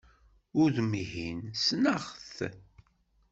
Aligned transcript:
Udem-ihin, 0.61 1.39
ssneɣ-t! 1.53 2.37